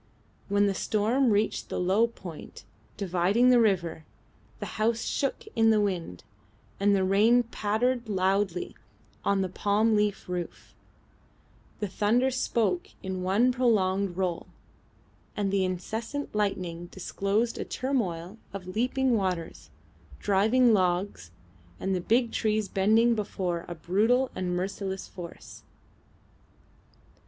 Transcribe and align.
When 0.49 0.65
the 0.65 0.73
storm 0.73 1.29
reached 1.29 1.69
the 1.69 1.79
low 1.79 2.07
point 2.07 2.63
dividing 2.97 3.49
the 3.51 3.59
river, 3.59 4.03
the 4.59 4.65
house 4.81 5.03
shook 5.03 5.43
in 5.55 5.69
the 5.69 5.79
wind, 5.79 6.23
and 6.79 6.95
the 6.95 7.03
rain 7.03 7.43
pattered 7.43 8.09
loudly 8.09 8.75
on 9.23 9.41
the 9.43 9.47
palm 9.47 9.95
leaf 9.95 10.27
roof, 10.27 10.73
the 11.79 11.87
thunder 11.87 12.31
spoke 12.31 12.87
in 13.03 13.21
one 13.21 13.51
prolonged 13.51 14.17
roll, 14.17 14.47
and 15.37 15.51
the 15.53 15.63
incessant 15.63 16.33
lightning 16.33 16.87
disclosed 16.87 17.59
a 17.59 17.63
turmoil 17.63 18.39
of 18.53 18.65
leaping 18.75 19.15
waters, 19.15 19.69
driving 20.19 20.73
logs, 20.73 21.29
and 21.79 21.93
the 21.93 22.01
big 22.01 22.31
trees 22.31 22.67
bending 22.67 23.13
before 23.13 23.65
a 23.67 23.75
brutal 23.75 24.31
and 24.33 24.55
merciless 24.55 25.07
force. 25.07 25.61